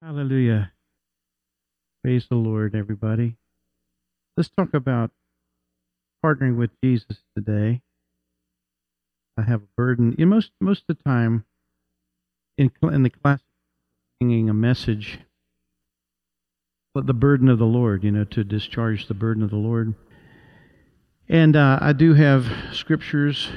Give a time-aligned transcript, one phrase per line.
[0.00, 0.70] Hallelujah.
[2.04, 3.36] Praise the Lord, everybody.
[4.36, 5.10] Let's talk about
[6.24, 7.82] partnering with Jesus today.
[9.36, 10.14] I have a burden.
[10.16, 11.44] You know, most most of the time,
[12.56, 13.40] in in the class,
[14.20, 15.18] bringing a message,
[16.94, 18.04] but the burden of the Lord.
[18.04, 19.96] You know, to discharge the burden of the Lord.
[21.28, 23.48] And uh, I do have scriptures.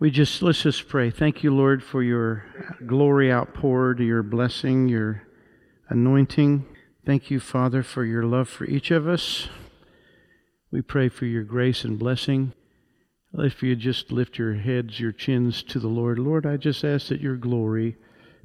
[0.00, 1.10] We just let's just pray.
[1.10, 2.44] Thank you, Lord, for your
[2.86, 5.24] glory outpoured, your blessing, your
[5.88, 6.66] anointing.
[7.04, 9.48] Thank you, Father, for your love for each of us.
[10.70, 12.52] We pray for your grace and blessing.
[13.34, 17.08] If you just lift your heads, your chins to the Lord, Lord, I just ask
[17.08, 17.96] that your glory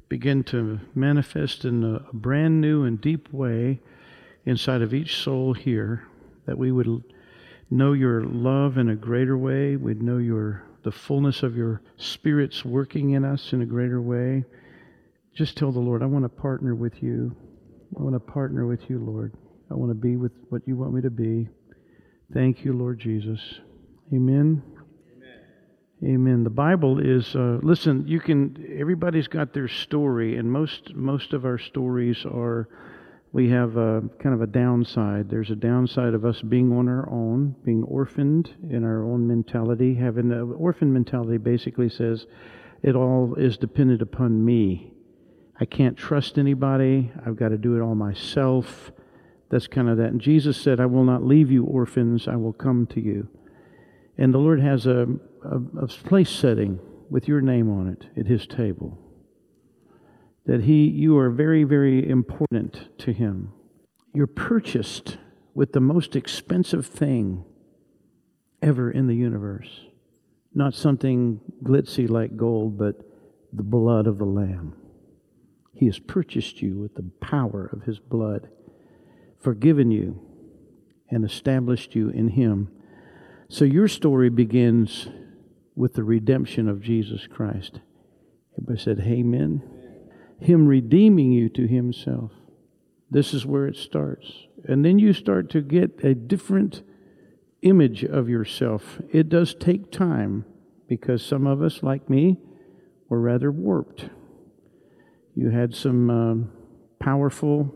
[0.08, 3.80] begin to manifest in a brand new and deep way
[4.44, 6.08] inside of each soul here,
[6.46, 7.04] that we would
[7.70, 12.64] know your love in a greater way, we'd know your the fullness of your spirits
[12.64, 14.44] working in us in a greater way.
[15.34, 17.34] Just tell the Lord, I want to partner with you.
[17.98, 19.34] I want to partner with you, Lord.
[19.70, 21.48] I want to be with what you want me to be.
[22.32, 23.40] Thank you, Lord Jesus.
[24.12, 24.62] Amen.
[25.16, 26.14] Amen.
[26.14, 26.44] Amen.
[26.44, 28.06] The Bible is uh, listen.
[28.06, 28.76] You can.
[28.78, 32.68] Everybody's got their story, and most most of our stories are.
[33.34, 35.28] We have a, kind of a downside.
[35.28, 39.96] There's a downside of us being on our own, being orphaned in our own mentality.
[39.96, 42.26] Having an orphan mentality basically says
[42.84, 44.92] it all is dependent upon me.
[45.58, 47.10] I can't trust anybody.
[47.26, 48.92] I've got to do it all myself.
[49.50, 50.10] That's kind of that.
[50.10, 53.26] And Jesus said, I will not leave you orphans, I will come to you.
[54.16, 55.08] And the Lord has a,
[55.44, 56.78] a, a place setting
[57.10, 58.96] with your name on it at His table.
[60.46, 63.52] That He, you are very, very important to Him.
[64.12, 65.18] You're purchased
[65.54, 67.44] with the most expensive thing
[68.60, 69.86] ever in the universe.
[70.54, 72.96] Not something glitzy like gold, but
[73.52, 74.76] the blood of the Lamb.
[75.72, 78.48] He has purchased you with the power of His blood,
[79.40, 80.20] forgiven you,
[81.10, 82.68] and established you in Him.
[83.48, 85.08] So your story begins
[85.74, 87.80] with the redemption of Jesus Christ.
[88.56, 89.62] Everybody said, Amen.
[90.40, 92.32] Him redeeming you to Himself.
[93.10, 94.30] This is where it starts.
[94.64, 96.82] And then you start to get a different
[97.62, 99.00] image of yourself.
[99.12, 100.44] It does take time
[100.88, 102.38] because some of us, like me,
[103.08, 104.08] were rather warped.
[105.34, 106.52] You had some um,
[107.00, 107.74] powerful,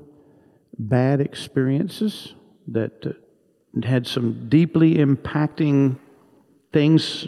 [0.78, 2.34] bad experiences
[2.68, 5.98] that uh, had some deeply impacting
[6.72, 7.26] things,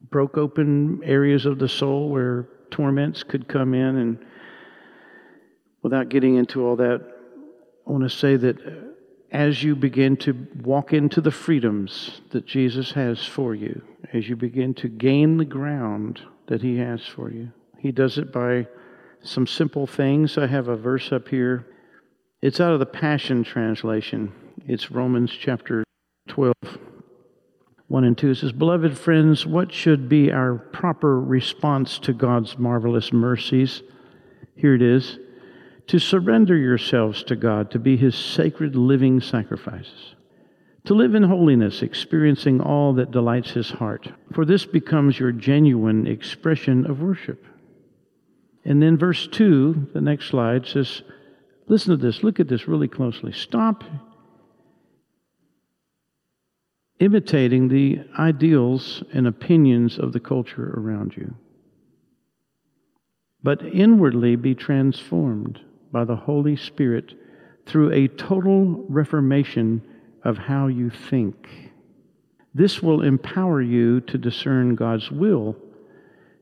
[0.00, 3.96] broke open areas of the soul where torments could come in.
[3.96, 4.18] And
[5.82, 7.00] without getting into all that,
[7.86, 8.56] I want to say that
[9.30, 13.80] as you begin to walk into the freedoms that Jesus has for you,
[14.12, 18.32] as you begin to gain the ground that He has for you, He does it
[18.32, 18.66] by
[19.22, 20.36] some simple things.
[20.36, 21.66] I have a verse up here.
[22.42, 24.32] It's out of the Passion Translation.
[24.66, 25.84] It's Romans chapter
[26.26, 26.54] 12,
[27.88, 28.34] 1 and 2.
[28.34, 33.82] Says, Beloved friends, what should be our proper response to God's marvelous mercies?
[34.56, 35.18] Here it is
[35.86, 40.14] to surrender yourselves to God, to be His sacred living sacrifices,
[40.84, 44.10] to live in holiness, experiencing all that delights His heart.
[44.32, 47.44] For this becomes your genuine expression of worship.
[48.64, 51.02] And then verse 2, the next slide, says,
[51.66, 53.32] Listen to this, look at this really closely.
[53.32, 53.84] Stop
[57.04, 61.34] imitating the ideals and opinions of the culture around you,
[63.42, 65.60] but inwardly be transformed
[65.92, 67.12] by the Holy Spirit
[67.66, 69.82] through a total reformation
[70.24, 71.48] of how you think.
[72.54, 75.56] This will empower you to discern God's will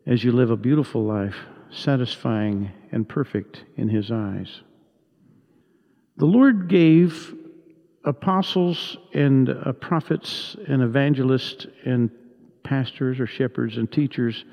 [0.07, 1.37] as you live a beautiful life,
[1.71, 4.61] satisfying and perfect in His eyes.
[6.19, 7.35] The Lord gave
[8.05, 12.11] apostles and uh, prophets and evangelists and
[12.63, 14.45] pastors or shepherds and teachers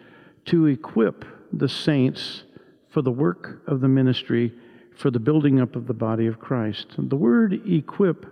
[0.46, 2.44] to equip the saints
[2.90, 4.54] for the work of the ministry
[4.96, 6.88] for the building up of the body of Christ.
[6.98, 8.26] The word equip,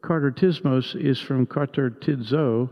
[0.00, 2.70] katartismos, is from katartizo,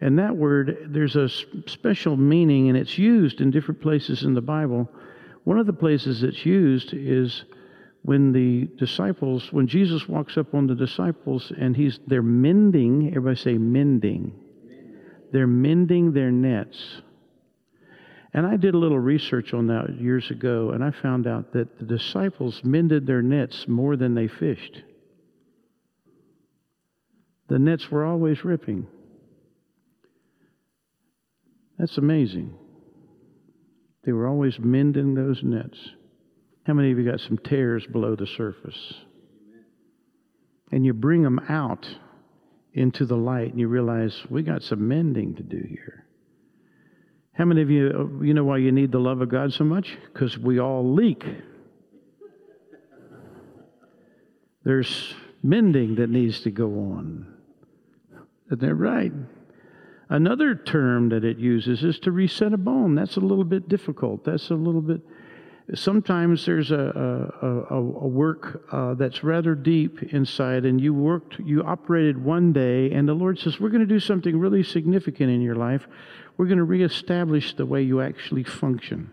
[0.00, 4.40] and that word, there's a special meaning, and it's used in different places in the
[4.40, 4.88] Bible.
[5.44, 7.44] One of the places it's used is
[8.04, 13.36] when the disciples, when Jesus walks up on the disciples and he's they're mending, everybody
[13.36, 14.30] say mending.
[15.32, 17.00] They're mending their nets.
[18.34, 21.78] And I did a little research on that years ago, and I found out that
[21.78, 24.82] the disciples mended their nets more than they fished.
[27.48, 28.86] The nets were always ripping.
[31.78, 32.54] That's amazing.
[34.04, 35.78] They were always mending those nets.
[36.64, 38.94] How many of you got some tears below the surface?
[40.72, 41.86] And you bring them out
[42.72, 46.06] into the light and you realize we got some mending to do here.
[47.32, 49.96] How many of you, you know why you need the love of God so much?
[50.12, 51.24] Because we all leak.
[54.64, 57.26] There's mending that needs to go on.
[58.48, 59.12] And they're right?
[60.08, 62.94] Another term that it uses is to reset a bone.
[62.94, 64.24] That's a little bit difficult.
[64.24, 65.00] That's a little bit.
[65.72, 71.38] Sometimes there's a, a, a, a work uh, that's rather deep inside, and you worked,
[71.38, 75.30] you operated one day, and the Lord says, We're going to do something really significant
[75.30, 75.86] in your life.
[76.36, 79.10] We're going to reestablish the way you actually function.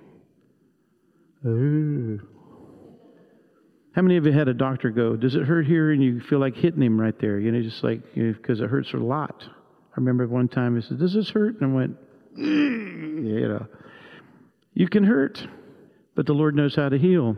[1.46, 2.20] Ooh.
[3.94, 5.92] How many of you had a doctor go, Does it hurt here?
[5.92, 8.66] And you feel like hitting him right there, you know, just like, because you know,
[8.66, 9.46] it hurts a lot.
[9.48, 11.62] I remember one time he said, Does this hurt?
[11.62, 11.98] And I went,
[12.38, 13.68] mm, You know,
[14.74, 15.48] you can hurt,
[16.16, 17.38] but the Lord knows how to heal.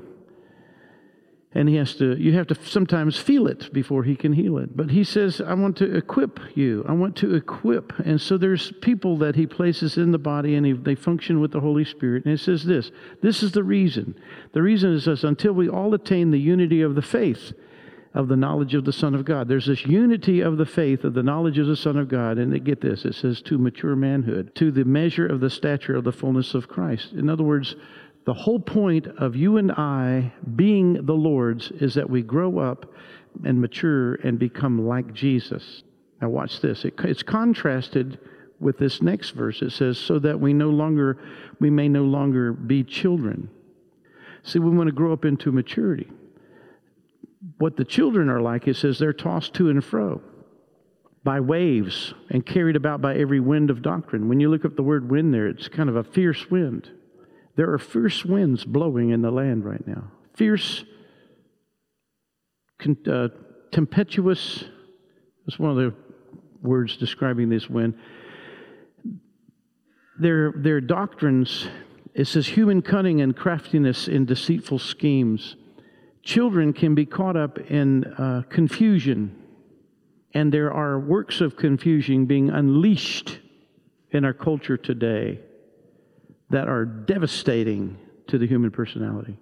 [1.56, 4.75] And he has to, you have to sometimes feel it before he can heal it.
[4.75, 6.84] But he says, I want to equip you.
[6.88, 7.98] I want to equip.
[8.00, 11.52] And so there's people that he places in the body and he, they function with
[11.52, 12.25] the Holy Spirit.
[12.25, 12.92] And it says this
[13.22, 14.16] this is the reason.
[14.54, 17.54] The reason is this until we all attain the unity of the faith
[18.16, 19.48] of the knowledge of the Son of God.
[19.48, 22.38] There's this unity of the faith of the knowledge of the Son of God.
[22.38, 25.96] And they get this it says, to mature manhood, to the measure of the stature
[25.96, 27.14] of the fullness of Christ.
[27.14, 27.75] In other words,
[28.25, 32.92] the whole point of you and I being the Lord's is that we grow up
[33.44, 35.84] and mature and become like Jesus.
[36.22, 36.86] Now, watch this.
[36.86, 38.20] It, it's contrasted
[38.60, 39.62] with this next verse.
[39.62, 41.18] It says, "So that we no longer,
[41.60, 43.50] we may no longer be children."
[44.44, 46.10] See, we want to grow up into maturity
[47.58, 50.22] what the children are like, it says they're tossed to and fro
[51.24, 54.28] by waves and carried about by every wind of doctrine.
[54.28, 56.90] When you look up the word wind there, it's kind of a fierce wind.
[57.55, 60.11] There are fierce winds blowing in the land right now.
[60.35, 60.83] Fierce,
[63.07, 63.27] uh,
[63.71, 64.63] tempestuous,
[65.45, 65.94] that's one of the
[66.61, 67.95] words describing this wind.
[70.19, 71.67] Their, their doctrines,
[72.13, 75.55] it says human cunning and craftiness in deceitful schemes
[76.23, 79.35] children can be caught up in uh, confusion,
[80.33, 83.39] and there are works of confusion being unleashed
[84.11, 85.39] in our culture today
[86.53, 87.97] that are devastating
[88.27, 89.35] to the human personality.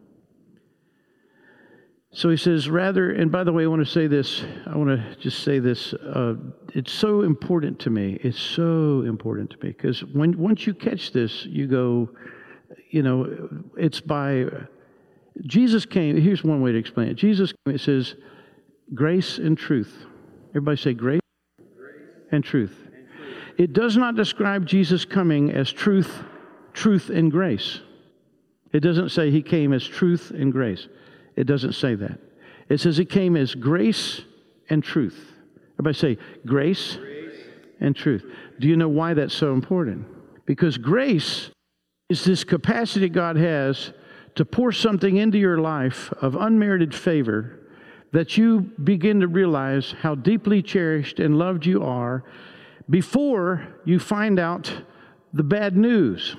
[2.14, 4.90] So he says, rather, and by the way, I want to say this, I want
[4.90, 5.94] to just say this.
[5.94, 6.36] Uh,
[6.74, 8.18] it's so important to me.
[8.22, 12.10] It's so important to me because when once you catch this, you go,
[12.90, 14.46] you know, it's by
[15.46, 17.16] Jesus came, here's one way to explain it.
[17.16, 18.16] Jesus came, it says,
[18.94, 20.06] grace and truth.
[20.52, 21.20] Everybody say grace,
[21.78, 22.02] grace.
[22.32, 22.72] And, truth.
[22.72, 23.58] and truth.
[23.58, 26.24] It does not describe Jesus coming as truth,
[26.74, 27.80] truth and grace.
[28.74, 30.88] It doesn't say he came as truth and grace.
[31.36, 32.20] It doesn't say that.
[32.70, 34.22] It says he came as grace
[34.70, 35.34] and truth.
[35.74, 37.36] Everybody say grace, grace.
[37.80, 38.26] and truth.
[38.60, 40.06] Do you know why that's so important?
[40.46, 41.50] Because grace
[42.10, 43.92] is this capacity God has
[44.36, 47.60] to pour something into your life of unmerited favor
[48.14, 52.24] that you begin to realize how deeply cherished and loved you are
[52.90, 54.74] before you find out
[55.34, 56.36] the bad news.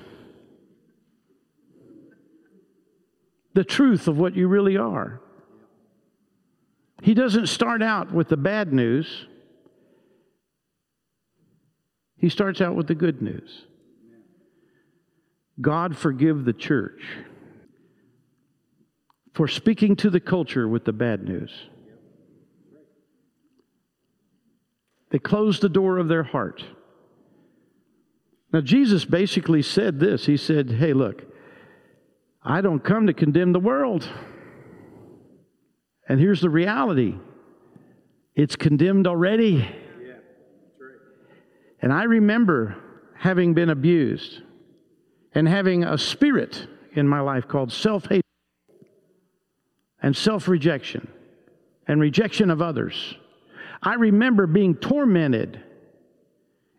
[3.53, 5.21] The truth of what you really are.
[7.01, 9.27] He doesn't start out with the bad news.
[12.17, 13.65] He starts out with the good news.
[15.59, 17.01] God forgive the church
[19.33, 21.51] for speaking to the culture with the bad news.
[25.09, 26.63] They closed the door of their heart.
[28.51, 31.23] Now, Jesus basically said this He said, Hey, look,
[32.45, 34.09] I don't come to condemn the world.
[36.07, 37.15] And here's the reality
[38.35, 39.67] it's condemned already.
[41.81, 42.77] And I remember
[43.15, 44.41] having been abused
[45.33, 48.23] and having a spirit in my life called self hate
[50.01, 51.07] and self rejection
[51.87, 53.15] and rejection of others.
[53.81, 55.61] I remember being tormented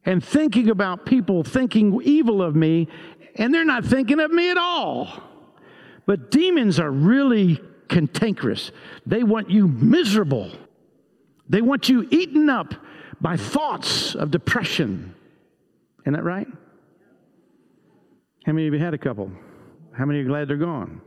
[0.06, 2.88] and thinking about people thinking evil of me,
[3.36, 5.33] and they're not thinking of me at all.
[6.06, 8.70] But demons are really cantankerous.
[9.06, 10.50] They want you miserable,
[11.48, 12.74] they want you eaten up
[13.20, 15.14] by thoughts of depression.
[16.02, 16.46] Isn't that right?
[18.44, 19.30] How many of you had a couple?
[19.96, 21.00] How many are glad they're gone?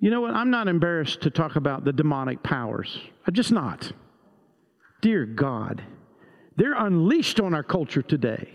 [0.00, 0.34] You know what?
[0.34, 2.98] I'm not embarrassed to talk about the demonic powers.
[3.26, 3.90] I'm just not.
[5.00, 5.82] Dear God,
[6.56, 8.50] they're unleashed on our culture today.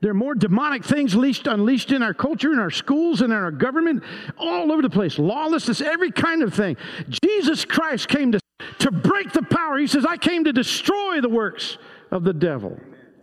[0.00, 3.38] There are more demonic things unleashed, unleashed in our culture, in our schools, and in
[3.38, 4.02] our government,
[4.38, 5.18] all over the place.
[5.18, 6.76] Lawlessness, every kind of thing.
[7.08, 8.40] Jesus Christ came to,
[8.78, 9.76] to break the power.
[9.76, 11.76] He says, I came to destroy the works
[12.10, 12.78] of the devil.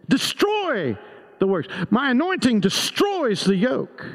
[0.08, 0.98] Destroy
[1.40, 1.68] the works.
[1.90, 4.06] My anointing destroys the yoke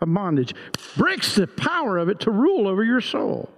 [0.00, 0.54] of bondage,
[0.96, 3.50] breaks the power of it to rule over your soul.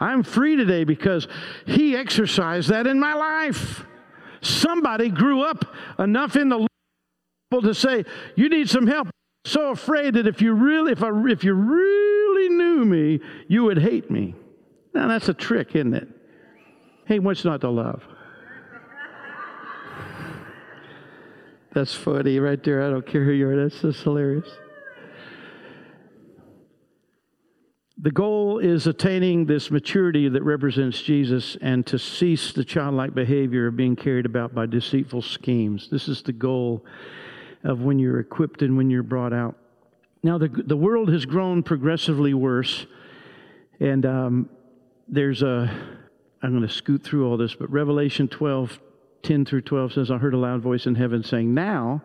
[0.00, 1.28] I'm free today because
[1.64, 3.86] He exercised that in my life.
[4.42, 5.64] Somebody grew up
[5.98, 8.04] enough in the world to say,
[8.36, 9.08] "You need some help."
[9.44, 13.78] So afraid that if you really, if I, if you really knew me, you would
[13.78, 14.34] hate me.
[14.94, 16.08] Now that's a trick, isn't it?
[17.06, 18.06] Hey, what's not to love?
[21.72, 22.86] That's funny right there.
[22.86, 23.56] I don't care who you are.
[23.56, 24.48] That's just hilarious.
[28.02, 33.68] The goal is attaining this maturity that represents Jesus and to cease the childlike behavior
[33.68, 35.88] of being carried about by deceitful schemes.
[35.88, 36.84] This is the goal
[37.62, 39.54] of when you're equipped and when you're brought out.
[40.24, 42.86] Now, the, the world has grown progressively worse,
[43.78, 44.50] and um,
[45.06, 45.72] there's a,
[46.42, 48.80] I'm going to scoot through all this, but Revelation 12
[49.22, 52.02] 10 through 12 says, I heard a loud voice in heaven saying, Now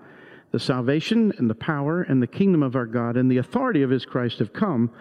[0.52, 3.90] the salvation and the power and the kingdom of our God and the authority of
[3.90, 4.92] his Christ have come,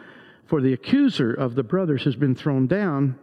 [0.47, 3.19] for the accuser of the brothers has been thrown down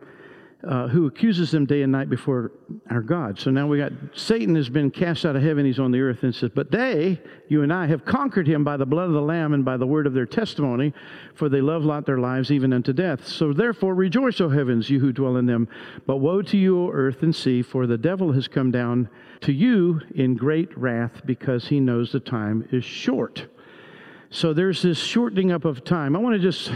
[0.67, 2.51] uh, who accuses them day and night before
[2.89, 3.37] our God.
[3.37, 5.65] So now we got Satan has been cast out of heaven.
[5.65, 8.77] He's on the earth and says, But they, you and I, have conquered him by
[8.77, 10.93] the blood of the Lamb and by the word of their testimony,
[11.33, 13.27] for they love not their lives even unto death.
[13.27, 15.67] So therefore rejoice, O heavens, you who dwell in them.
[16.05, 19.09] But woe to you, O earth and sea, for the devil has come down
[19.41, 23.47] to you in great wrath because he knows the time is short.
[24.29, 26.15] So there's this shortening up of time.
[26.15, 26.71] I want to just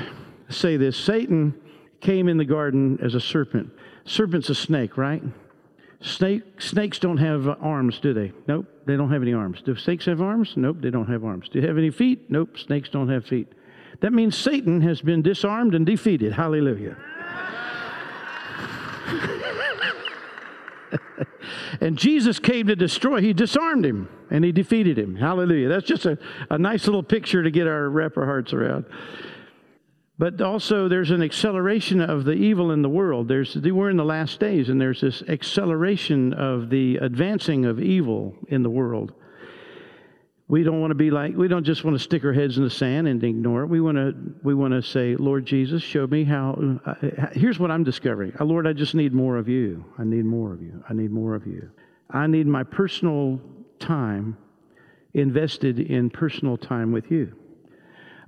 [0.49, 1.53] say this Satan
[2.01, 3.71] came in the garden as a serpent.
[4.05, 5.23] Serpent's a snake, right?
[5.99, 8.31] Snake, snakes don't have arms, do they?
[8.47, 9.61] Nope, they don't have any arms.
[9.63, 10.53] Do snakes have arms?
[10.55, 11.49] Nope, they don't have arms.
[11.49, 12.29] Do they have any feet?
[12.29, 13.51] Nope, snakes don't have feet.
[14.01, 16.33] That means Satan has been disarmed and defeated.
[16.33, 16.95] Hallelujah.
[21.81, 23.21] and Jesus came to destroy.
[23.21, 25.15] He disarmed him and he defeated him.
[25.15, 25.69] Hallelujah.
[25.69, 26.19] That's just a,
[26.51, 28.85] a nice little picture to get our wrap hearts around.
[30.19, 33.27] But also, there's an acceleration of the evil in the world.
[33.27, 38.35] There's, we're in the last days, and there's this acceleration of the advancing of evil
[38.47, 39.13] in the world.
[40.47, 42.63] We don't want to be like, we don't just want to stick our heads in
[42.63, 43.67] the sand and ignore it.
[43.67, 46.79] We want to, we want to say, Lord Jesus, show me how.
[46.85, 46.95] Uh,
[47.33, 48.33] here's what I'm discovering.
[48.39, 49.85] Uh, Lord, I just need more of you.
[49.99, 50.83] I need more of you.
[50.89, 51.69] I need more of you.
[52.09, 53.41] I need my personal
[53.79, 54.37] time
[55.13, 57.35] invested in personal time with you.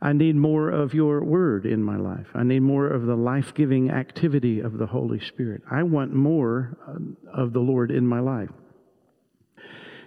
[0.02, 2.28] I need more of your word in my life.
[2.34, 5.62] I need more of the life giving activity of the Holy Spirit.
[5.70, 8.50] I want more uh, of the Lord in my life.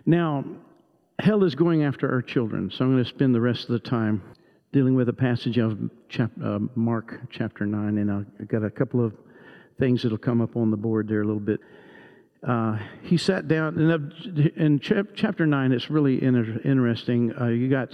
[0.07, 0.45] Now,
[1.19, 3.79] hell is going after our children, so I'm going to spend the rest of the
[3.79, 4.23] time
[4.73, 9.05] dealing with a passage of chap, uh, Mark chapter 9, and I've got a couple
[9.05, 9.13] of
[9.79, 11.61] things that'll come up on the board there a little bit.
[12.47, 17.33] Uh, he sat down, and in chapter 9, it's really interesting.
[17.39, 17.91] Uh, you got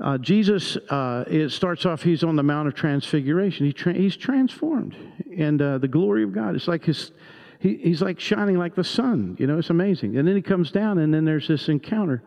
[0.00, 3.66] uh, Jesus, uh, it starts off, he's on the Mount of Transfiguration.
[3.66, 4.96] He tra- he's transformed.
[5.36, 7.12] And uh, the glory of God, it's like his,
[7.58, 9.36] he, he's like shining like the sun.
[9.38, 10.16] You know, it's amazing.
[10.16, 12.22] And then he comes down, and then there's this encounter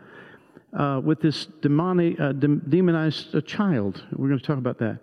[0.77, 4.03] uh, with this demonic, uh, de- demonized uh, child.
[4.11, 4.99] We're going to talk about that.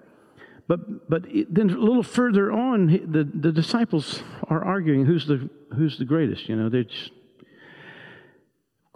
[0.67, 5.49] But, but it, then a little further on, the, the disciples are arguing who's the,
[5.75, 6.49] who's the greatest.
[6.49, 7.13] You know, they're just,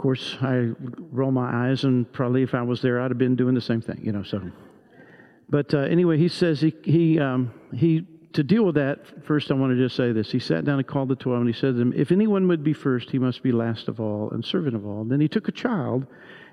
[0.03, 0.71] course, I
[1.13, 3.81] roll my eyes, and probably if I was there, I'd have been doing the same
[3.81, 4.25] thing, you know.
[4.25, 4.43] So,
[5.49, 9.25] but uh, anyway, he says he he um, he to deal with that.
[9.25, 10.33] First, I want to just say this.
[10.33, 12.65] He sat down and called the twelve, and he said to them, "If anyone would
[12.65, 15.47] be first, he must be last of all and servant of all." Then he took
[15.47, 16.05] a child,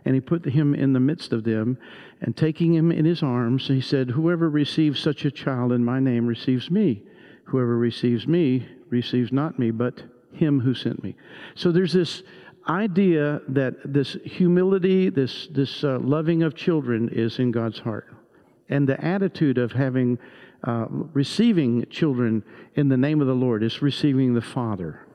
[0.06, 1.79] and he put him in the midst of them,
[2.22, 6.00] and taking him in his arms, he said, "Whoever receives such a child in my
[6.00, 7.01] name receives me.
[7.46, 11.15] Whoever receives me receives not me, but." him who sent me.
[11.56, 12.24] So there's this
[12.68, 18.08] idea that this humility, this, this uh, loving of children is in God's heart.
[18.70, 20.20] And the attitude of having,
[20.63, 22.44] uh, receiving children
[22.75, 25.08] in the name of the Lord is receiving the Father.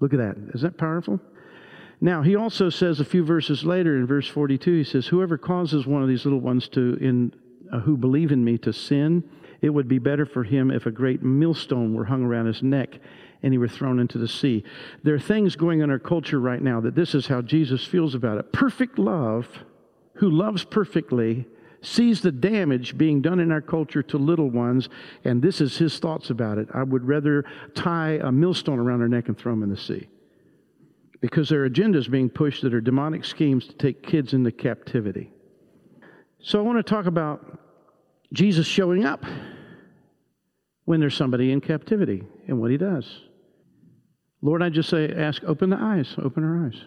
[0.00, 0.36] Look at that.
[0.54, 1.20] Is that powerful?
[2.00, 5.86] Now, he also says a few verses later in verse 42, he says, Whoever causes
[5.86, 7.32] one of these little ones to, in,
[7.72, 9.22] uh, who believe in me to sin,
[9.60, 12.98] it would be better for him if a great millstone were hung around his neck
[13.42, 14.64] and he were thrown into the sea.
[15.02, 17.84] There are things going on in our culture right now that this is how Jesus
[17.84, 18.52] feels about it.
[18.52, 19.46] Perfect love,
[20.14, 21.46] who loves perfectly,
[21.80, 24.88] sees the damage being done in our culture to little ones,
[25.24, 26.68] and this is his thoughts about it.
[26.72, 27.44] I would rather
[27.74, 30.06] tie a millstone around her neck and throw them in the sea.
[31.22, 35.32] because there are agendas being pushed that are demonic schemes to take kids into captivity.
[36.40, 37.60] So I want to talk about
[38.32, 39.24] Jesus showing up
[40.84, 43.06] when there's somebody in captivity and what he does.
[44.42, 46.80] Lord, I just say, ask, open the eyes, open our eyes.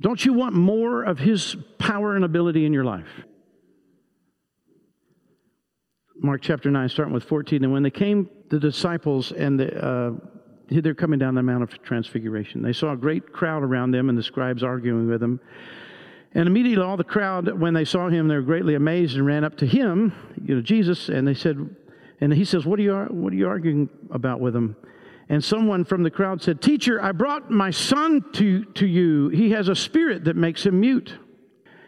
[0.00, 3.08] Don't you want more of his power and ability in your life?
[6.16, 7.62] Mark chapter 9, starting with 14.
[7.62, 10.12] And when they came, the disciples, and the, uh,
[10.68, 14.18] they're coming down the Mount of Transfiguration, they saw a great crowd around them and
[14.18, 15.40] the scribes arguing with them.
[16.32, 19.44] And immediately all the crowd, when they saw him, they were greatly amazed and ran
[19.44, 21.56] up to him, you know, Jesus, and they said,
[22.20, 24.74] and he says, What are you, what are you arguing about with him?
[25.28, 29.28] And someone from the crowd said, Teacher, I brought my son to, to you.
[29.30, 31.18] He has a spirit that makes him mute.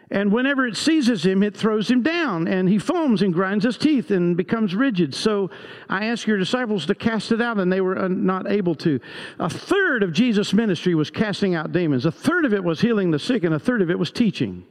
[0.09, 3.77] And whenever it seizes him, it throws him down, and he foams and grinds his
[3.77, 5.13] teeth and becomes rigid.
[5.13, 5.51] So
[5.89, 9.01] I asked your disciples to cast it out, and they were uh, not able to.
[9.37, 13.11] A third of Jesus' ministry was casting out demons, a third of it was healing
[13.11, 14.65] the sick, and a third of it was teaching.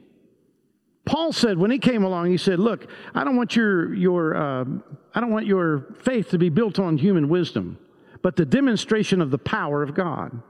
[1.05, 4.65] Paul said when he came along, he said, "Look, I don't want your your uh,
[5.13, 7.77] I don't want your faith to be built on human wisdom,
[8.21, 10.41] but the demonstration of the power of God."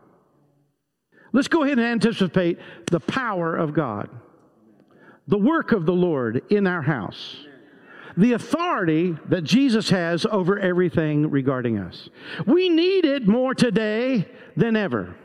[1.33, 2.57] Let's go ahead and anticipate
[2.89, 4.09] the power of God
[5.27, 7.45] the work of the Lord in our house,
[8.15, 12.09] the authority that Jesus has over everything regarding us.
[12.45, 15.15] We need it more today than ever.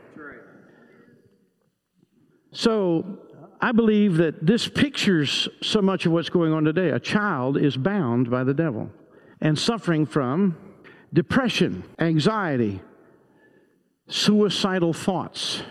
[2.51, 3.19] So,
[3.59, 6.89] I believe that this pictures so much of what's going on today.
[6.89, 8.91] A child is bound by the devil
[9.39, 10.57] and suffering from
[11.13, 12.81] depression, anxiety,
[14.07, 15.63] suicidal thoughts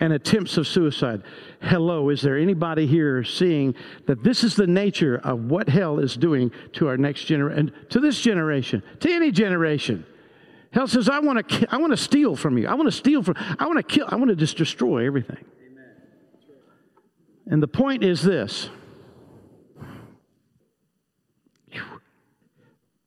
[0.00, 1.22] and attempts of suicide.
[1.60, 3.74] Hello, is there anybody here seeing
[4.06, 8.00] that this is the nature of what hell is doing to our next generation, to
[8.00, 10.04] this generation, to any generation?
[10.72, 12.66] Hell says, I want to, I want to steal from you.
[12.66, 15.44] I want to steal from, I want to kill, I want to just destroy everything.
[17.46, 18.68] And the point is this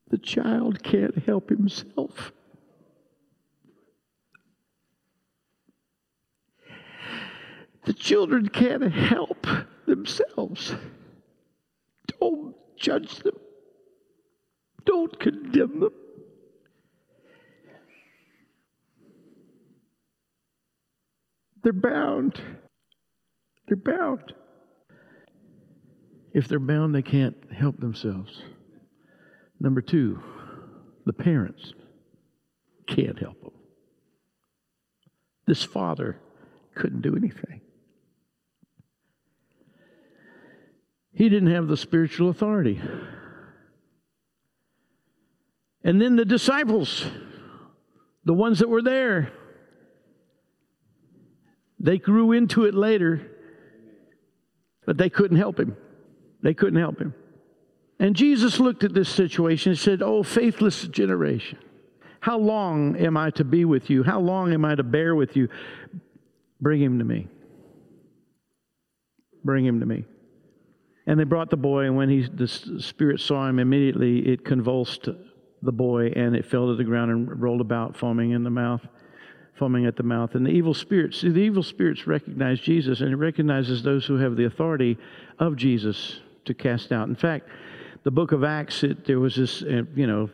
[0.09, 2.31] the child can't help himself.
[7.85, 9.47] The children can't help
[9.85, 10.75] themselves.
[12.19, 13.37] Don't judge them.
[14.85, 15.93] Don't condemn them.
[21.63, 22.41] They're bound.
[23.67, 24.33] They're bound.
[26.33, 28.41] If they're bound, they can't help themselves.
[29.59, 30.21] Number two,
[31.05, 31.73] the parents
[32.87, 33.51] can't help them.
[35.45, 36.19] This father
[36.75, 37.61] couldn't do anything.
[41.13, 42.79] He didn't have the spiritual authority.
[45.83, 47.05] And then the disciples,
[48.23, 49.31] the ones that were there,
[51.79, 53.31] they grew into it later,
[54.85, 55.75] but they couldn't help him.
[56.43, 57.13] They couldn't help him.
[57.99, 61.57] And Jesus looked at this situation and said, Oh, faithless generation,
[62.19, 64.03] how long am I to be with you?
[64.03, 65.49] How long am I to bear with you?
[66.61, 67.27] Bring him to me.
[69.43, 70.05] Bring him to me.
[71.05, 75.07] And they brought the boy, and when he, the spirit saw him, immediately it convulsed
[75.61, 78.81] the boy, and it fell to the ground and rolled about, foaming in the mouth,
[79.57, 80.35] foaming at the mouth.
[80.35, 84.17] And the evil spirits, see, the evil spirits recognize Jesus, and it recognizes those who
[84.17, 84.97] have the authority
[85.39, 87.07] of Jesus to cast out.
[87.07, 87.47] In fact,
[88.07, 90.29] the book of Acts, it, there was this, uh, you know,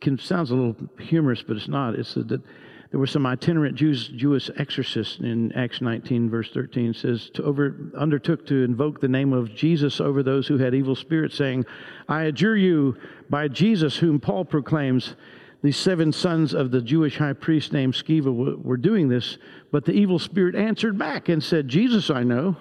[0.00, 1.96] can, sounds a little humorous, but it's not.
[1.96, 7.28] It's that there were some itinerant Jews, Jewish exorcists in Acts 19, verse 13 says,
[7.34, 11.34] to over, undertook to invoke the name of Jesus over those who had evil spirits,
[11.34, 11.66] saying,
[12.08, 12.96] I adjure you
[13.28, 15.16] by Jesus, whom Paul proclaims,
[15.62, 19.36] these seven sons of the Jewish high priest named Sceva were doing this.
[19.72, 22.56] But the evil spirit answered back and said, Jesus I know,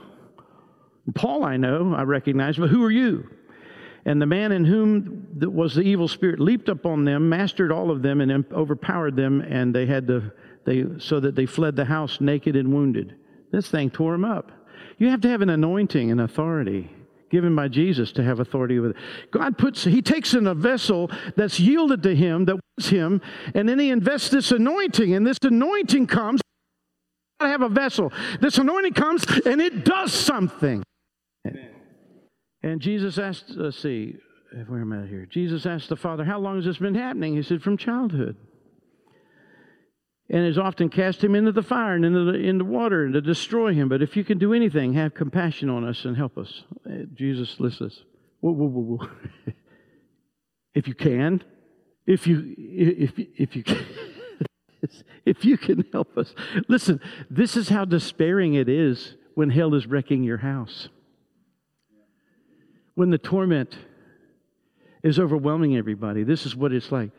[1.14, 3.30] Paul I know, I recognize, but who are you?
[4.06, 8.02] And the man in whom was the evil spirit leaped upon them, mastered all of
[8.02, 10.32] them, and overpowered them, and they had to,
[10.66, 13.16] they, so that they fled the house naked and wounded.
[13.52, 14.52] This thing tore them up.
[14.98, 16.90] You have to have an anointing and authority
[17.30, 18.96] given by Jesus to have authority over it.
[19.32, 23.22] God puts, He takes in a vessel that's yielded to Him, that was Him,
[23.54, 26.42] and then He invests this anointing, and this anointing comes.
[27.40, 28.12] I have a vessel.
[28.42, 30.84] This anointing comes, and it does something.
[31.48, 31.70] Amen.
[32.62, 34.18] And Jesus asked, let's see,
[34.68, 35.26] where am I here?
[35.26, 37.36] Jesus asked the Father, How long has this been happening?
[37.36, 38.36] He said, From childhood.
[40.32, 43.22] And has often cast him into the fire and into the, into water and to
[43.22, 43.90] destroy him.
[43.90, 46.64] But if you can do anything, have compassion on us and help us.
[46.86, 48.04] Uh, Jesus listens.
[48.40, 49.10] Whoa, whoa, whoa, whoa.
[50.76, 51.44] if you can,
[52.06, 53.86] if you, if, if you can.
[55.26, 56.34] if you can help us.
[56.68, 60.90] Listen, this is how despairing it is when hell is wrecking your house.
[63.00, 63.78] When the torment
[65.04, 67.12] is overwhelming everybody, this is what it's like.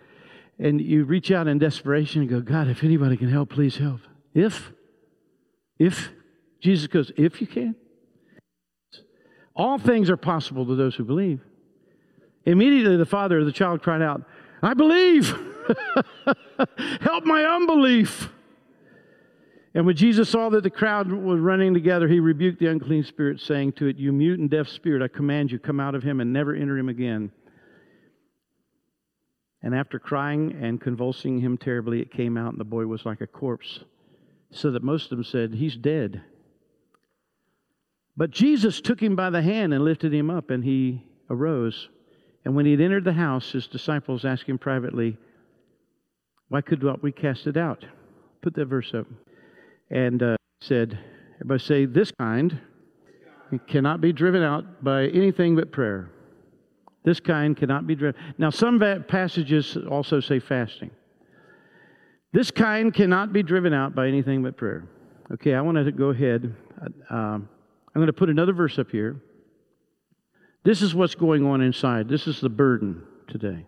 [0.58, 4.02] And you reach out in desperation and go, God, if anybody can help, please help.
[4.34, 4.72] If,
[5.78, 6.10] if,
[6.60, 7.76] Jesus goes, if you can.
[9.56, 11.40] All things are possible to those who believe.
[12.44, 14.22] Immediately the father of the child cried out,
[14.62, 15.28] I believe.
[17.00, 18.28] Help my unbelief.
[19.74, 23.40] And when Jesus saw that the crowd was running together, he rebuked the unclean spirit,
[23.40, 26.20] saying to it, You mute and deaf spirit, I command you, come out of him
[26.20, 27.30] and never enter him again.
[29.62, 33.20] And after crying and convulsing him terribly, it came out, and the boy was like
[33.20, 33.80] a corpse,
[34.50, 36.22] so that most of them said, He's dead.
[38.16, 41.88] But Jesus took him by the hand and lifted him up, and he arose.
[42.44, 45.16] And when he had entered the house, his disciples asked him privately,
[46.48, 47.84] Why could not we cast it out?
[48.42, 49.06] Put that verse up.
[49.90, 50.98] And uh, said,
[51.36, 52.60] Everybody say, This kind
[53.66, 56.10] cannot be driven out by anything but prayer.
[57.04, 58.20] This kind cannot be driven.
[58.38, 60.90] Now, some passages also say fasting.
[62.32, 64.86] This kind cannot be driven out by anything but prayer.
[65.32, 66.54] Okay, I want to go ahead.
[67.10, 67.48] Uh, I'm
[67.94, 69.20] going to put another verse up here.
[70.62, 72.08] This is what's going on inside.
[72.08, 73.64] This is the burden today.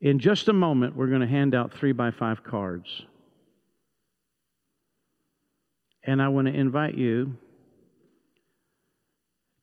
[0.00, 3.02] In just a moment, we're going to hand out three by five cards.
[6.10, 7.36] And I want to invite you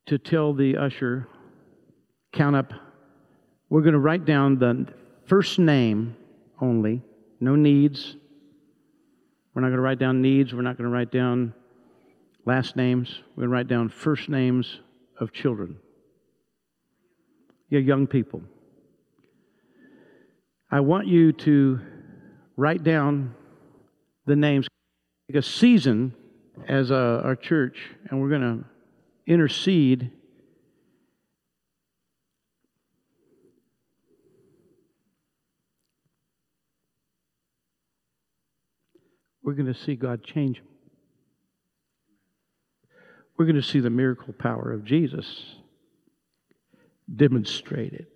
[0.05, 1.27] to tell the usher,
[2.31, 2.71] count up.
[3.69, 4.87] We're going to write down the
[5.25, 6.15] first name
[6.61, 7.01] only,
[7.41, 8.15] no needs.
[9.53, 10.53] We're not going to write down needs.
[10.53, 11.53] We're not going to write down
[12.45, 13.23] last names.
[13.35, 14.79] We're going to write down first names
[15.19, 15.75] of children.
[17.67, 18.41] You young people.
[20.71, 21.81] I want you to
[22.55, 23.35] write down
[24.25, 24.69] the names.
[25.29, 26.13] Take a season
[26.67, 27.77] as a, our church,
[28.09, 28.65] and we're going to
[29.25, 30.11] intercede.
[39.43, 40.67] We're going to see God change them
[43.37, 45.55] we're going to see the miracle power of Jesus
[47.13, 48.07] demonstrated.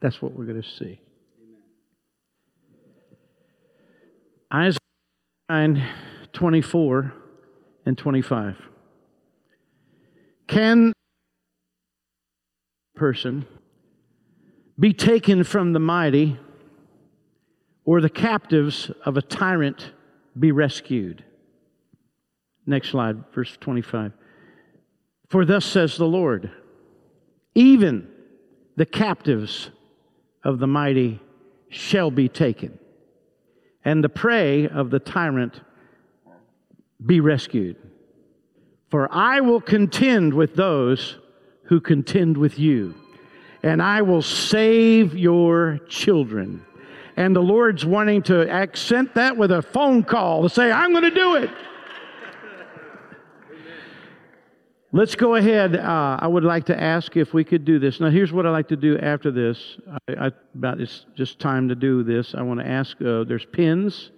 [0.00, 1.00] That's what we're going to see.
[4.52, 4.78] Isaiah
[5.50, 5.88] 9,
[6.36, 7.14] 24
[7.86, 8.56] and 25.
[10.46, 10.92] Can
[12.94, 13.46] person
[14.78, 16.38] be taken from the mighty,
[17.86, 19.92] or the captives of a tyrant
[20.38, 21.24] be rescued?
[22.66, 24.12] Next slide, verse 25.
[25.30, 26.50] For thus says the Lord,
[27.54, 28.08] even
[28.76, 29.70] the captives
[30.44, 31.18] of the mighty
[31.70, 32.78] shall be taken,
[33.82, 35.62] and the prey of the tyrant
[37.04, 37.76] be rescued.
[38.90, 41.18] For I will contend with those
[41.64, 42.94] who contend with you,
[43.62, 46.64] and I will save your children.
[47.16, 51.04] And the Lord's wanting to accent that with a phone call to say, I'm going
[51.04, 51.50] to do it.
[54.92, 55.76] Let's go ahead.
[55.76, 58.00] Uh, I would like to ask if we could do this.
[58.00, 59.78] Now, here's what I like to do after this.
[60.08, 62.34] I, I, about it's just time to do this.
[62.34, 62.96] I want to ask.
[63.02, 64.12] Uh, there's pins.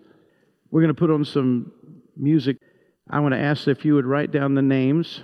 [0.71, 1.73] We're going to put on some
[2.17, 2.59] music.
[3.11, 5.23] I want to ask if you would write down the names,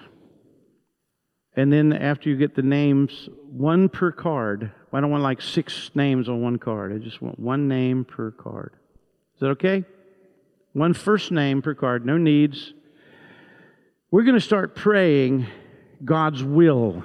[1.56, 4.72] and then after you get the names, one per card.
[4.92, 6.92] I don't want like six names on one card.
[6.92, 8.72] I just want one name per card.
[9.34, 9.84] Is that okay?
[10.72, 12.06] One first name per card.
[12.06, 12.72] No needs.
[14.10, 15.46] We're going to start praying
[16.04, 17.04] God's will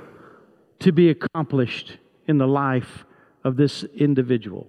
[0.79, 3.05] to be accomplished in the life
[3.43, 4.67] of this individual.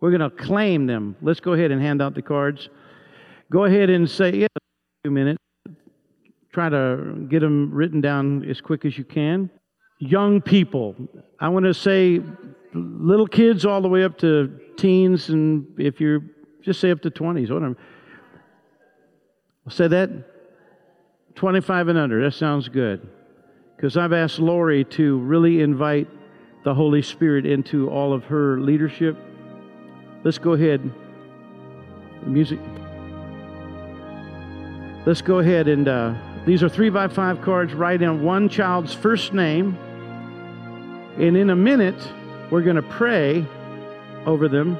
[0.00, 1.16] We're going to claim them.
[1.22, 2.68] Let's go ahead and hand out the cards.
[3.50, 4.48] Go ahead and say, a
[5.04, 5.38] few minutes.
[6.54, 9.50] Try to get them written down as quick as you can.
[9.98, 10.96] Young people.
[11.38, 12.22] I want to say
[12.72, 16.22] little kids all the way up to teens, and if you're
[16.62, 17.76] just say up to 20s, whatever.
[19.66, 20.10] I'll say that
[21.34, 22.24] 25 and under.
[22.24, 23.06] That sounds good.
[23.76, 26.08] Because I've asked Lori to really invite
[26.64, 29.18] the Holy Spirit into all of her leadership.
[30.22, 30.90] Let's go ahead.
[32.24, 32.58] Music.
[35.06, 36.14] Let's go ahead and uh,
[36.46, 37.74] these are three by five cards.
[37.74, 39.76] Write in one child's first name.
[41.18, 42.00] And in a minute,
[42.50, 43.46] we're going to pray
[44.24, 44.78] over them.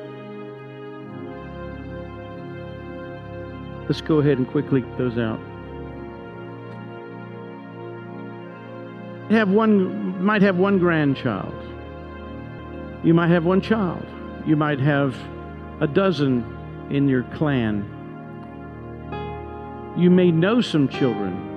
[3.86, 5.40] Let's go ahead and quickly get those out.
[9.30, 11.54] have one might have one grandchild.
[13.02, 14.06] You might have one child.
[14.46, 15.16] You might have
[15.80, 16.44] a dozen
[16.90, 17.93] in your clan.
[19.96, 21.52] You may know some children.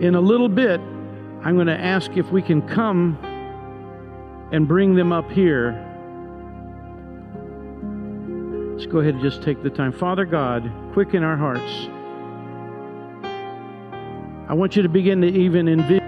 [0.00, 0.80] In a little bit,
[1.44, 3.16] I'm going to ask if we can come
[4.50, 5.72] and bring them up here.
[8.72, 9.92] Let's go ahead and just take the time.
[9.92, 11.88] Father God, quicken our hearts.
[14.48, 16.02] I want you to begin to even envision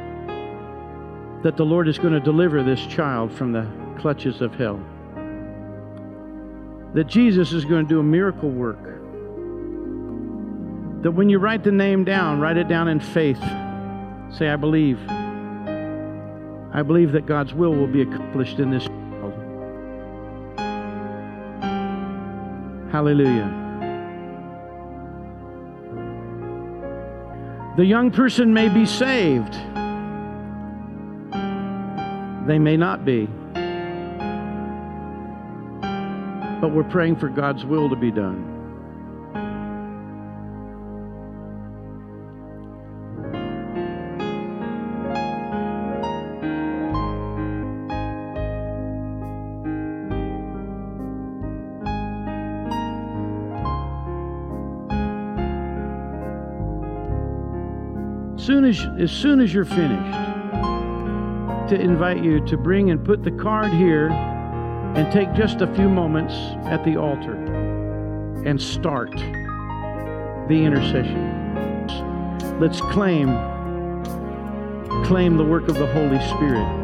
[1.43, 3.67] that the Lord is going to deliver this child from the
[3.99, 4.81] clutches of hell.
[6.95, 8.83] That Jesus is going to do a miracle work.
[11.03, 13.41] That when you write the name down, write it down in faith.
[14.31, 14.99] Say, I believe.
[16.73, 19.33] I believe that God's will will be accomplished in this child.
[22.91, 23.61] Hallelujah.
[27.77, 29.53] The young person may be saved.
[32.47, 33.29] They may not be.
[36.65, 38.53] But we're praying for God's will to be done.
[58.39, 60.19] Soon as, as soon as you're finished,
[61.69, 64.09] to invite you to bring and put the card here
[64.95, 66.35] and take just a few moments
[66.67, 67.35] at the altar
[68.45, 69.11] and start
[70.49, 71.31] the intercession.
[72.61, 73.29] Let's claim
[75.05, 76.84] claim the work of the Holy Spirit.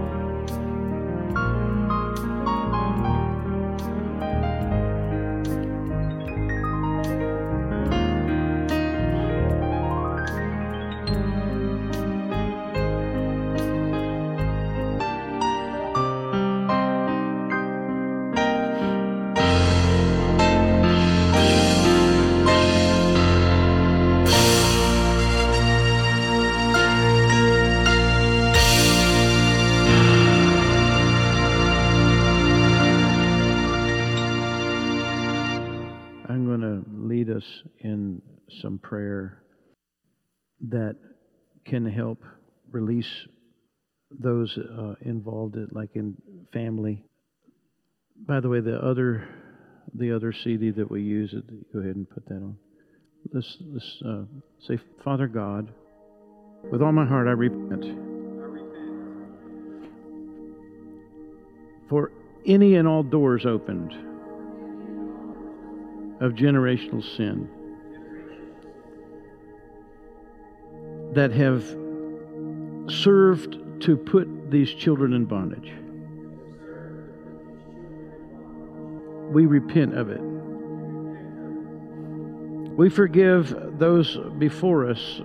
[41.64, 42.22] Can help
[42.70, 43.10] release
[44.10, 46.16] those uh, involved, in, like in
[46.52, 47.04] family.
[48.26, 49.28] By the way, the other
[49.94, 51.34] the other CD that we use,
[51.72, 52.56] go ahead and put that on.
[53.32, 54.22] Let's, let's uh,
[54.66, 55.72] say, Father God,
[56.70, 57.84] with all my heart I repent.
[57.84, 58.74] I repent.
[61.88, 62.12] For
[62.46, 63.92] any and all doors opened
[66.20, 67.48] of generational sin
[71.12, 71.64] that have
[72.90, 75.72] served to put these children in bondage.
[79.32, 80.20] We repent of it.
[82.76, 85.20] We forgive those before us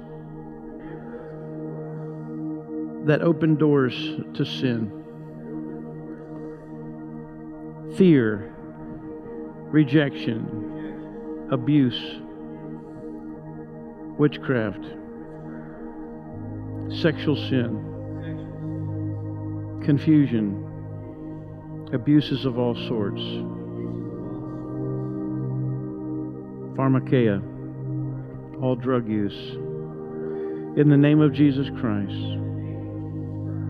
[3.05, 3.95] that open doors
[4.33, 4.91] to sin.
[7.97, 8.51] Fear,
[9.71, 12.19] rejection, abuse,
[14.17, 14.85] witchcraft
[16.89, 17.81] sexual sin,
[19.83, 20.61] confusion,
[21.93, 23.21] abuses of all sorts,
[26.77, 27.41] pharmakeia,
[28.61, 29.57] all drug use.
[30.77, 32.39] In the name of Jesus Christ,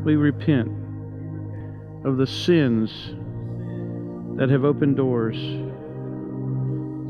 [0.04, 0.70] we repent
[2.06, 3.14] of the sins
[4.38, 5.38] that have opened doors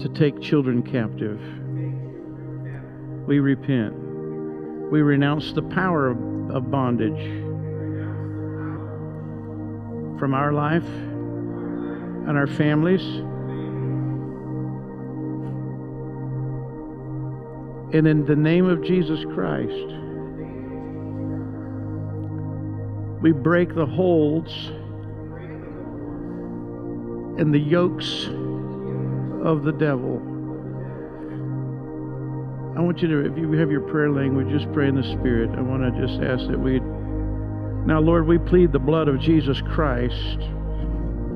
[0.02, 1.40] to take children captive.
[3.28, 4.05] We repent
[4.92, 7.44] we renounce the power of, bondage
[10.20, 10.88] from our life
[12.28, 13.02] and our families.
[17.94, 19.72] And in the name of Jesus Christ,
[23.22, 24.54] we break the holds
[27.40, 28.28] and the yokes
[29.44, 30.35] of the devil.
[32.76, 35.50] I want you to, if you have your prayer language, just pray in the Spirit.
[35.58, 36.82] I want to just ask that we.
[37.86, 40.40] Now, Lord, we plead the blood of Jesus Christ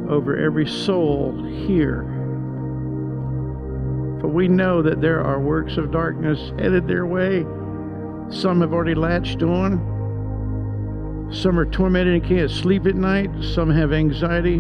[0.10, 2.04] over every soul here.
[4.20, 7.46] For we know that there are works of darkness headed their way.
[8.30, 11.30] Some have already latched on.
[11.32, 13.30] Some are tormented and can't sleep at night.
[13.54, 14.60] Some have anxiety.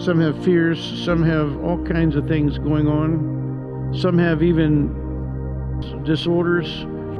[0.00, 0.78] Some have fears.
[1.04, 3.92] Some have all kinds of things going on.
[3.98, 5.07] Some have even
[6.04, 6.68] disorders,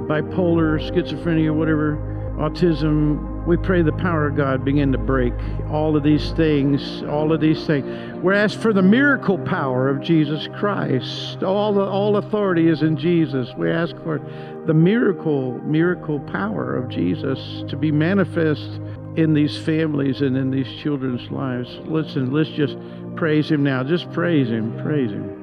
[0.08, 1.96] bipolar, schizophrenia, whatever.
[2.38, 3.46] autism.
[3.46, 5.32] We pray the power of God begin to break
[5.70, 7.86] all of these things, all of these things.
[8.22, 11.42] We're asked for the miracle power of Jesus Christ.
[11.42, 13.48] All the, all authority is in Jesus.
[13.56, 14.20] We ask for
[14.66, 18.80] the miracle, miracle power of Jesus to be manifest
[19.16, 21.68] in these families and in these children's lives.
[21.86, 22.76] Listen, let's just
[23.16, 23.82] praise him now.
[23.82, 25.37] Just praise him, praise him.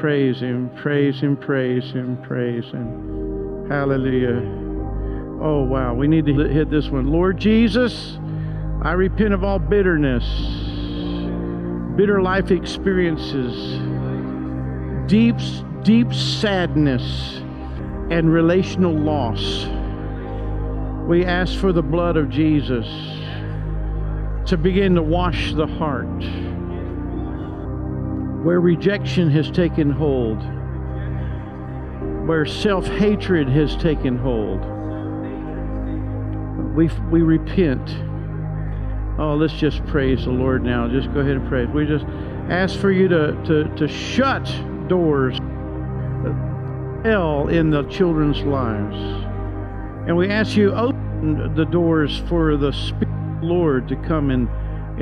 [0.00, 3.66] Praise him, praise him, praise him, praise him.
[3.68, 4.40] Hallelujah.
[5.42, 5.92] Oh, wow.
[5.92, 7.08] We need to hit this one.
[7.08, 8.18] Lord Jesus,
[8.82, 10.24] I repent of all bitterness,
[11.98, 13.78] bitter life experiences,
[15.06, 15.36] deep,
[15.82, 17.42] deep sadness,
[18.10, 19.66] and relational loss.
[21.06, 22.86] We ask for the blood of Jesus
[24.48, 26.08] to begin to wash the heart
[28.42, 30.38] where rejection has taken hold,
[32.26, 34.64] where self hatred has taken hold
[36.74, 37.90] we, we repent.
[39.18, 40.88] Oh, let's just praise the Lord now.
[40.88, 41.68] Just go ahead and praise.
[41.68, 42.06] We just
[42.48, 44.44] ask for you to, to, to shut
[44.88, 45.36] doors
[47.04, 48.96] hell in the children's lives.
[50.06, 54.30] And we ask you open the doors for the Spirit of the Lord to come
[54.30, 54.48] and,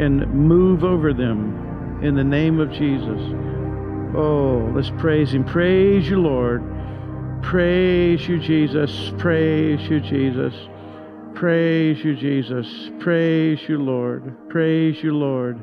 [0.00, 1.67] and move over them
[2.02, 3.20] in the name of Jesus.
[4.16, 5.44] Oh, let's praise Him.
[5.44, 6.62] Praise you, Lord.
[7.42, 9.12] Praise you, Jesus.
[9.18, 10.54] Praise you, Jesus.
[11.34, 12.90] Praise you, Jesus.
[12.98, 14.48] Praise you, Lord.
[14.48, 15.60] Praise you, Lord.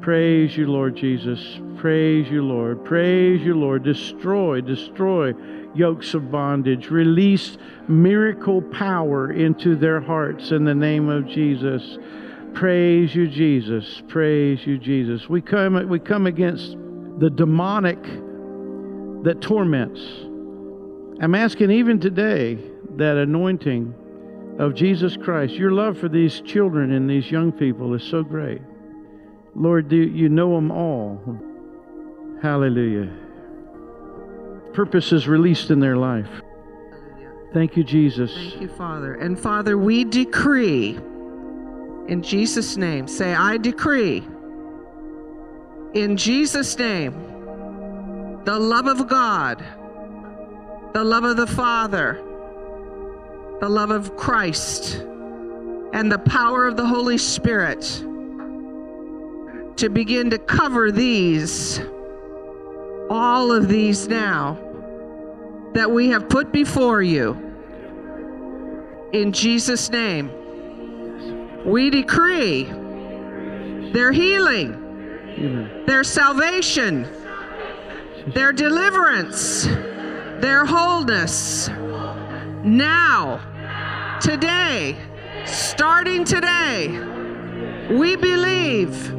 [0.00, 1.60] Praise you, Lord Jesus.
[1.76, 2.84] Praise you, Lord.
[2.84, 3.82] Praise you, Lord.
[3.82, 5.34] Destroy, destroy
[5.74, 6.90] yokes of bondage.
[6.90, 11.98] Release miracle power into their hearts in the name of Jesus.
[12.54, 14.02] Praise you, Jesus.
[14.08, 15.28] Praise you, Jesus.
[15.28, 16.76] We come, we come against
[17.18, 18.02] the demonic
[19.22, 20.00] that torments.
[21.22, 22.58] I'm asking even today
[22.96, 23.94] that anointing
[24.58, 25.54] of Jesus Christ.
[25.54, 28.60] Your love for these children and these young people is so great.
[29.54, 31.20] Lord, do you know them all?
[32.42, 33.10] Hallelujah.
[34.72, 36.28] Purpose is released in their life.
[37.52, 38.32] Thank you, Jesus.
[38.32, 39.14] Thank you, Father.
[39.14, 40.98] And Father, we decree
[42.08, 44.26] in Jesus' name, say, I decree
[45.94, 47.12] in Jesus' name
[48.44, 49.64] the love of God,
[50.92, 52.22] the love of the Father,
[53.60, 54.94] the love of Christ,
[55.92, 57.82] and the power of the Holy Spirit
[59.76, 61.80] to begin to cover these,
[63.10, 64.58] all of these now,
[65.74, 67.36] that we have put before you.
[69.12, 70.30] In Jesus' name,
[71.64, 72.64] we decree
[73.92, 77.08] their healing, their salvation,
[78.28, 79.64] their deliverance,
[80.40, 81.68] their wholeness.
[82.62, 83.40] Now,
[84.20, 84.96] Today,
[85.46, 86.88] starting today,
[87.90, 89.14] we believe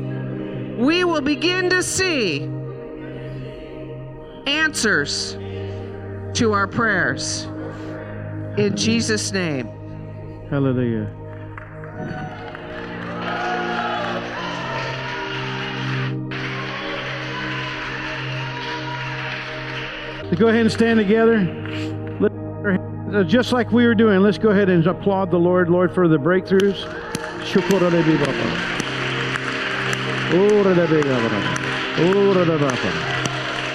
[0.78, 2.44] we will begin to see
[4.46, 5.34] answers
[6.38, 7.46] to our prayers.
[8.60, 9.68] In Jesus' name.
[10.52, 11.21] Hallelujah.
[20.42, 21.38] Go ahead and stand together.
[23.14, 26.08] Uh, just like we were doing, let's go ahead and applaud the Lord, Lord, for
[26.08, 26.88] the breakthroughs.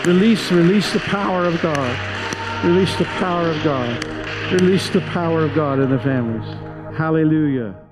[0.07, 2.65] Release, release the power of God.
[2.65, 4.05] Release the power of God.
[4.53, 6.49] Release the power of God in the families.
[6.97, 7.86] Hallelujah.